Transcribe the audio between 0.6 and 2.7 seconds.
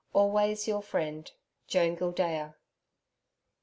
your friend, JOAN GILDEA.